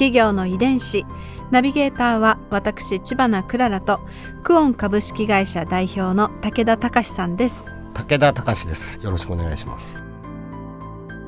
[0.00, 1.04] 企業の遺伝子。
[1.50, 4.00] ナビゲーターは私千葉なクララと
[4.42, 7.76] クオン株式会社代表の武田隆さんです。
[7.92, 8.98] 武田隆です。
[9.02, 10.02] よろしくお願いします。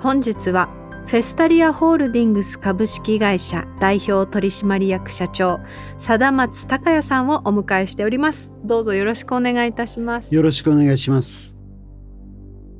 [0.00, 0.68] 本日は
[1.06, 5.60] フェスタリアホールディングス株式会社代表取締役社長
[5.96, 8.52] 貞松孝也さんをお迎えしております。
[8.64, 10.34] どうぞよろしくお願いいたします。
[10.34, 11.56] よろしくお願いします。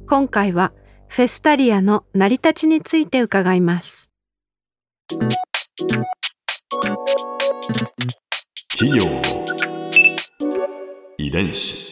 [0.06, 0.74] 今回は
[1.06, 4.10] フェスタリアの成り立ちについて伺います
[5.78, 5.94] 企
[8.98, 9.22] 業の
[11.16, 11.86] 遺伝子。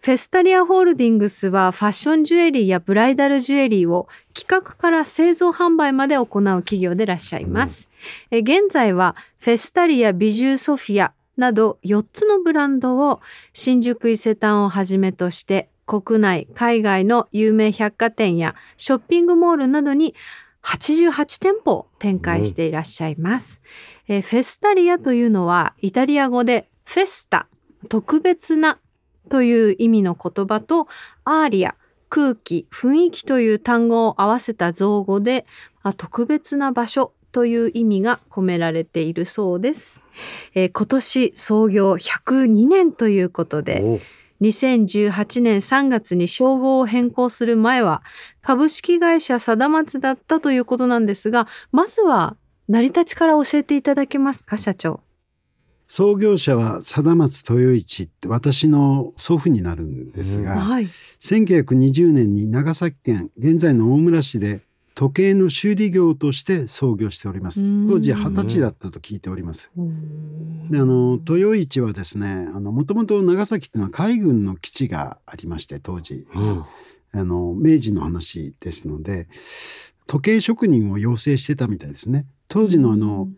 [0.00, 6.26] フェスタリアホールディングスはファッションジュエリーやブライダルジュエリーを企画から製造販売まで行う
[6.62, 7.90] 企業でいらっしゃいます。
[8.30, 13.20] え現在はフェスタリアビジューソフィアなど4つのブランドを
[13.52, 20.14] 新宿伊勢丹をはじめとして国内海外の有名百貨店やショッピングモールなどに
[20.62, 23.62] 88店舗展開していらっしゃいます。
[24.06, 27.46] えフェスタリアというのはイタリア語でフェスタ
[27.88, 28.78] 特別な
[29.30, 30.88] という意味の言葉と
[31.24, 31.74] アーリア
[32.08, 35.46] 空気雰囲気という単語を合わせた造語で
[35.96, 40.02] 特別な場所という意味が込められているそうです、
[40.54, 44.00] えー今年創業102年ということで
[44.40, 48.02] 2018年3月に称号を変更する前は
[48.40, 52.36] 株式会社貞松だったということなんですがまずは
[52.68, 55.00] 成り立ちから教えていただけますか社長。
[55.90, 60.88] 創業者は貞松豊一って私の祖父になるんですが、はい。
[61.18, 64.60] 1920年に長崎県現在の大村市で
[64.98, 67.64] 時計の修理業として創業しております。
[67.64, 67.88] うん。
[67.88, 69.70] 当時二十歳だったと聞いております。
[70.70, 76.64] であの豊一はですねあのもともと長崎っていうのは海軍の基地がありまして当時、うん。
[77.12, 79.28] あの明治の話ですので
[80.08, 82.26] 時計職人を養成してたみたいですね。
[82.48, 83.28] 当時のあの、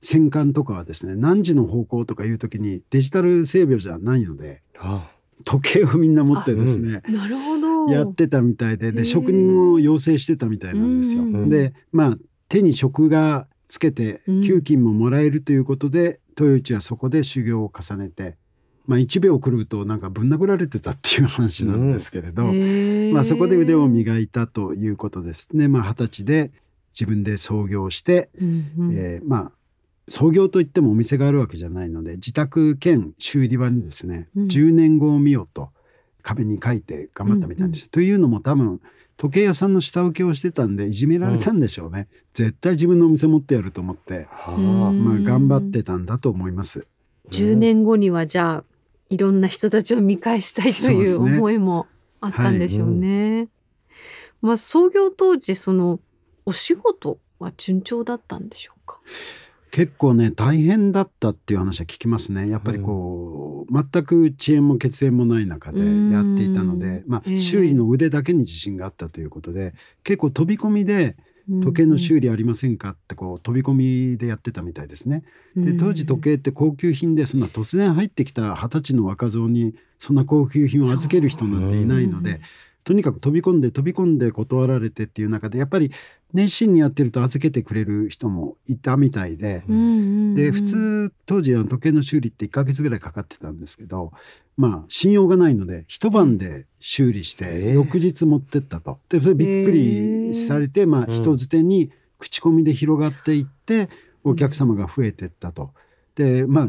[0.00, 5.10] 戦艦とかはですね何時の方向とかいう時にデジタル整備じゃないのであ
[5.44, 11.24] 時計をみんな持ってですね、なるほどやってたみたいでで職人を養成してたみたいなんですよ。
[11.48, 12.18] でまあ
[12.48, 14.42] 手に職がつけてうん。
[14.42, 18.36] 給金ももらえるということで、豊内はそこで修行を重ねて、
[18.86, 22.44] まあ、1秒狂うとなんかぶん殴られてたっていう話なんですけれど、
[23.14, 25.68] まあ、そこで腕を磨いたということですね。
[25.68, 26.50] まあ、二十歳で
[26.92, 28.92] 自分で創業して、うんうん。
[28.94, 29.52] えーまあ
[30.12, 34.46] 創業といってもお店があるわけじゃないので自宅兼修理場にですね、うん。
[34.48, 35.70] 10年後を見よと
[36.22, 37.88] 壁に書いて頑張ったみたいです。
[37.90, 38.80] というのも多分
[39.16, 42.08] 時計屋さんの下請けをしてたんでいじめられたんでしょうね。
[42.32, 44.92] 絶対自分のお店持ってやると思って、まあ、
[45.22, 46.86] 頑張ってたんだと思います。
[47.30, 48.64] 10年後にはじゃあ
[49.08, 51.86] いろんな人たちを見返したいという思いも
[52.20, 53.48] あったんでしょうね。
[54.40, 56.00] まあ創業当時その
[56.46, 59.00] お仕事は順調だったんでしょうか？
[59.70, 63.39] 結構ね大変だったっていう話は聞きますねやっぱりこう、
[63.70, 67.38] 全く遅延も血縁もない中でやっていたので、まあええ。
[67.38, 71.16] 周囲の腕だけに自信があったということで結構飛び込みで
[71.62, 75.22] 時計の修理ありませんかってこう飛び込みでやってたみたいですね。
[75.56, 82.40] で当時時計って高級品でそんな突然入ってきた二十歳の若造にそんな高級品を預ける人なんていないので、
[82.90, 85.92] とにかく飛び込んで飛び込んで断られてっていう中でやっぱり
[86.32, 89.62] 熱心にやってると預けてくれる人もいたみたいで。
[90.34, 94.10] で普通当時あの時計の修理って1ヶ月ぐらいかかってたんですけど
[94.56, 98.98] まあ信用がないので一晩で修理してええ翌日持ってったと。
[99.08, 103.88] でそれびっくりされて、まあ、うん人づてに口コミで広がっていって
[104.24, 105.70] お客様が増えてったと。
[106.16, 106.68] でまあ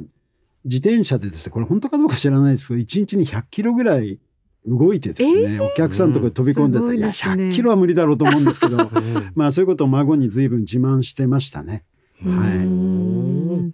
[0.65, 4.19] 自転車でですねこれ本当かどうか知らないですけど1日に100キロぐらい
[4.67, 11.83] 動いてですね、お客さんのところに飛び込んでて、すごいいやですね100キロは無理だろうと思うんですけどうん まあそういうことを孫に随分自慢してましたね。
[12.23, 12.57] はい。
[12.57, 13.73] うん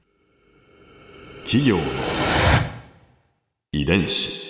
[1.44, 1.84] 企業の
[3.72, 4.48] 遺伝子。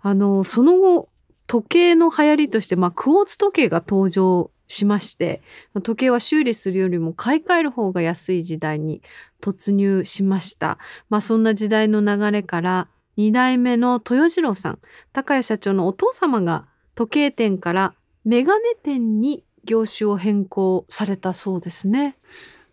[0.00, 1.08] あのその後
[1.46, 5.42] 時計の流行りとして、まあ、クォーツ時計が登場しまして
[5.82, 9.02] 時計は修理するよりも買い替える方が安い時代に
[9.40, 10.78] 突入しました、
[11.10, 14.78] まあ、そんな時代の流れから2代目の豊次郎さん
[15.12, 17.94] 高谷社長のお父様が時計店から
[18.24, 22.16] メガネ店に業種を変更されたそうですね。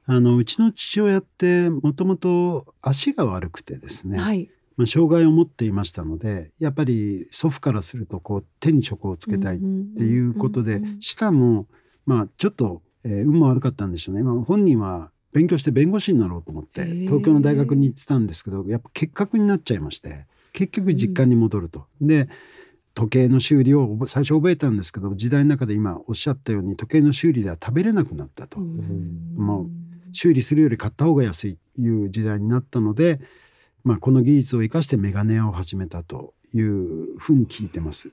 [0.05, 4.49] あのうちの父親ってもともと足が悪くてですね、はい。
[4.77, 9.65] まあ、障害を持っていましたのでやっぱり祖父からするとこう手に職をつけたいって
[10.03, 11.67] いうことで、しかも
[12.05, 21.85] まあちょっと、えー運も悪かったんでしょうね、まあ、本人は勉強して弁護士になろうと思って東京の大学に行ってたんですけどやっぱ結核になっちゃいまして結局実家に戻ると。
[22.01, 22.29] で
[22.93, 28.59] 時計の修理を最初覚えたんですけど時代の中で今おっしゃったように時計の修理では食べれなくなったと。
[28.59, 29.69] もう
[30.13, 33.21] 修理するより買った方が安いという時代になったので、
[33.85, 38.11] まあ、この技術を生かしてメガネ屋を始めたというふうに聞いてます。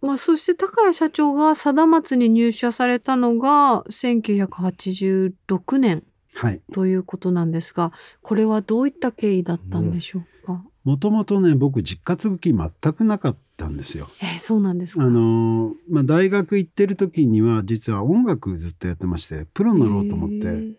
[0.00, 6.60] まあ、そして高谷社長が貞松に入社されたのが1986年はい。
[6.72, 7.92] ということなんですが
[8.22, 14.08] これはどういった経緯だったんでしょうか、もともとね僕実家継ぐ気全くなかったんですよ。
[14.22, 15.04] えーそうなんですか？
[15.04, 20.74] あのまあ、大学行ってる時には実は音楽ずっとやってましてプロになろうと思って、えー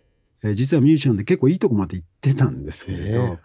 [0.55, 3.37] 実はミュージシャンで結構いいとこまで行ってたんですけれど、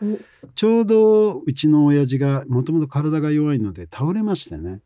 [0.55, 4.81] ちょうどうちの親父がもともと体が弱いので倒れましてね。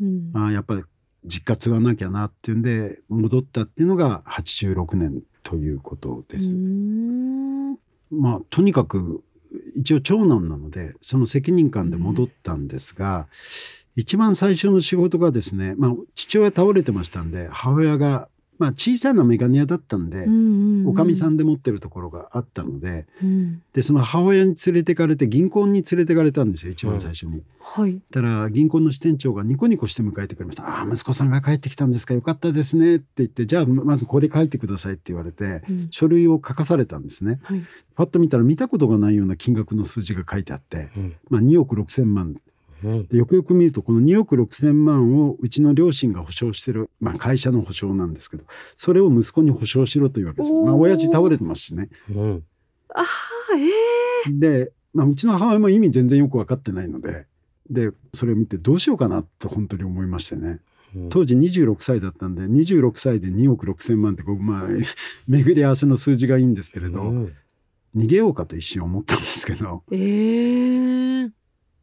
[0.00, 0.30] うん。
[0.32, 0.84] あーやっぱり
[1.24, 6.54] 実家継がなきゃなっていうんで戻ったっていうのが86年ということです。
[8.10, 9.22] まあとにかく
[9.76, 13.28] 一応長男なのでその責任感で戻ったんですが、
[13.94, 20.86] 一番最初の仕事がですね、まあ、父親倒れてましたんで母親が、まあ、小さなメガネ屋だったんで、うんうんうん。
[20.88, 23.62] おかみさんで持ってるところがあったのでうん。
[23.72, 27.42] でその母親に連れてかれて銀行に連れてかれたんですよ一番最初に。
[27.60, 28.00] はい。
[28.12, 32.14] たら銀行の支店長がニコニコして迎えてくれました「ああ息子さんが帰ってきたんですか？
[32.14, 35.88] よかったですね」って言って「じゃあまずこれ書いてください」って言われてうん。
[35.90, 37.40] 書類を書かされたんですね。
[37.42, 37.62] はい。
[37.94, 41.14] パッと見たら見たことがないような金額の数字が書いてあって、うん。
[41.30, 42.36] まあ、2億6千万うん
[43.08, 48.44] でよくよく見るとこの2億6千万をうちの両親が保証してる、まあ、会社の保証なんですけど
[48.76, 50.62] それを息子に保証しろというわけですよ。
[50.62, 51.88] まあ、親父倒れてますしね。
[52.10, 52.44] うん。
[52.94, 53.06] ああ
[53.56, 57.26] ええで、まあ、うちの母親も意味全然よく分かってないので
[57.68, 60.60] でそれを見てどうしようかなと本当に思いましてね。
[60.94, 61.08] うん。
[61.08, 64.68] 当時26歳だったんで26歳で2億6千万ってこう、まあ、
[65.26, 67.32] 巡り合わせの数字がいいんですけれど、うん。
[67.96, 69.82] 逃げようかと一瞬思ったんですけど。
[69.90, 70.95] ええ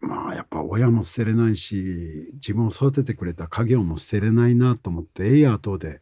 [0.03, 6.01] まあやっぱ親も捨てれないし自分を育ててくれた家業も捨てれないなと思ってエイヤー等で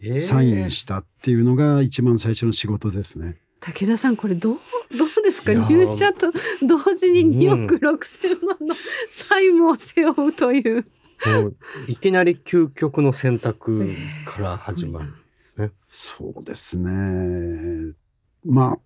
[0.00, 3.36] えーサインしたっていうのが一番最初の仕事ですね。
[3.60, 4.58] 武田さんこれどう
[4.96, 5.52] どうですか？
[5.52, 6.30] 入社と
[6.62, 8.74] 同時に2億6千万の
[9.08, 10.86] 債務を背負うという、
[11.26, 11.56] もう
[11.88, 13.90] いきなり究極の選択
[14.26, 15.72] から始まるんですね。
[15.90, 17.94] そうですね。
[18.44, 18.78] まあ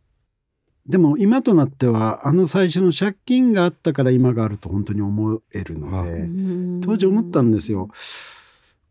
[0.87, 7.91] でも今となってはあの最初の借金があったから今があると本当に思えるので当時思ったんですよ。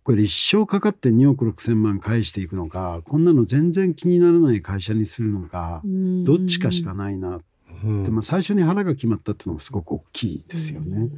[0.04, 7.46] これ一生かかって2億6千万返していくのかこんなの全然気にならない会社にするのかどっちかしかないなって、
[7.84, 11.10] うんまあ、最初に腹が決まったっていうのがすごく大きいですよね。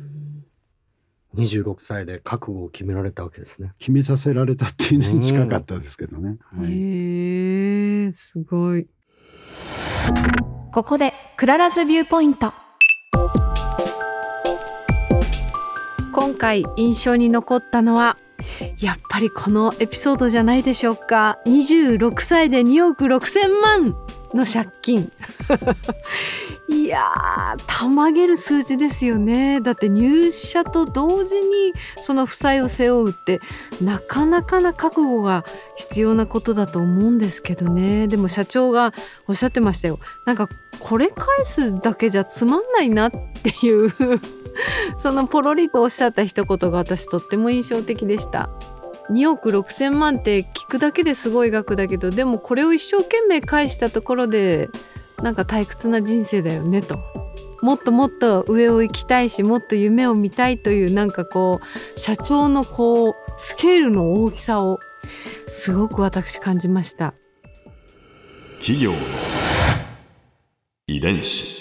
[1.35, 3.71] 26歳で覚悟を決められたわけですね。
[3.79, 6.37] 決めさせられたっていうのに近かったですけどね。
[6.53, 8.87] はいへえすごい
[10.71, 12.53] ここで Clara's Viewpoint。
[16.13, 18.15] 今回印象に残ったのは
[18.81, 21.39] やっぱりこのエピソードじゃないでしょうか。
[21.45, 23.93] 26歳で2億6千万。
[24.33, 25.11] の借金。
[26.67, 29.59] いやーたまげる数字ですよね。
[29.61, 33.41] だって入社と同時にその負債を背負うって
[33.81, 35.43] なかなかな覚悟が
[35.75, 38.07] 必要なことだと思うんですけどね。
[38.07, 38.93] でも社長が
[39.27, 39.99] おっしゃってましたよ。
[40.25, 40.47] なんか
[40.79, 43.91] これ返すだけじゃつまんないなっていう
[44.97, 48.49] そのポロリとおっしゃった一言が私とっても印象的でした。
[49.11, 54.69] 2億6千万って聞くだけですごい額だけどでもこれを一生懸命返したところで
[55.21, 56.99] なんか退屈な人生だよねと。
[57.61, 64.79] もっともっと上を行きたいしもっと夢を見たいというなんかこう社長のこうスケールの大きさを
[65.47, 67.13] すごく私感じました。
[68.59, 68.97] 企業の
[70.87, 71.60] 遺伝子。